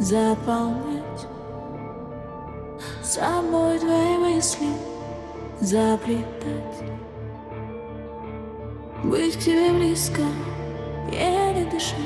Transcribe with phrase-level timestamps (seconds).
[0.00, 1.28] заполнять
[3.02, 4.68] Собой твои мысли
[5.60, 6.82] заплетать.
[9.04, 10.22] Быть к тебе близко,
[11.12, 11.98] еле дышать.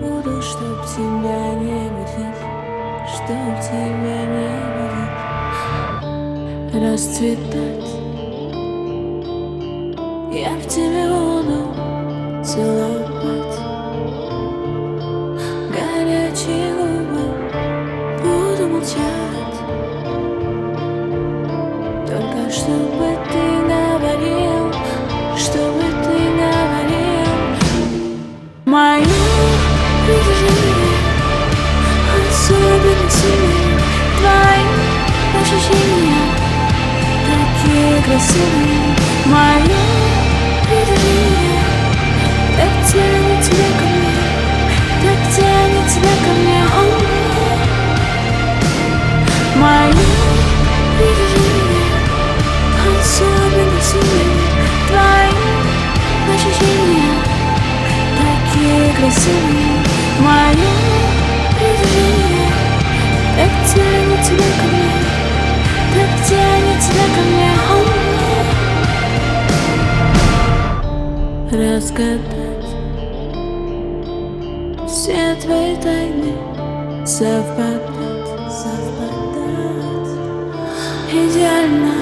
[0.00, 2.36] Буду, чтоб тебя не будет
[3.08, 5.12] Чтоб тебя не будет
[6.82, 7.90] Расцветать.
[10.32, 11.58] Я в тебе буду
[12.42, 13.41] целовать
[38.12, 39.80] Такие красивые Мое
[40.66, 41.60] притяжение
[42.58, 44.12] Так тянет тебя ко мне
[45.00, 46.60] Так тянет тебя ко мне.
[46.62, 46.84] О,
[49.56, 50.06] Мое
[50.98, 51.88] притяжение
[53.00, 54.44] Особенно сильные
[54.88, 55.42] Твои
[56.34, 57.14] ощущения
[58.18, 59.72] Такие красивые
[60.20, 60.72] Мое
[61.56, 62.50] притяжение
[63.36, 64.92] Так тянет тебя ко мне
[65.94, 67.91] Так тянет тебя ко мне О,
[71.52, 72.66] разгадать
[74.88, 76.32] все твои тайны,
[77.06, 80.08] совпадать, совпадать,
[81.12, 81.94] идеально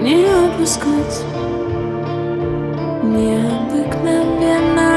[0.00, 1.24] не опускать,
[3.02, 4.89] необыкновенно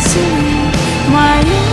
[0.00, 0.70] Такие
[1.06, 1.69] красивые